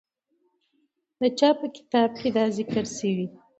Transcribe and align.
د 1.19 1.21
چا 1.39 1.49
په 1.59 1.67
کتاب 1.75 2.09
کې 2.19 2.29
دا 2.35 2.45
ذکر 2.57 2.83
سوی؟ 2.97 3.25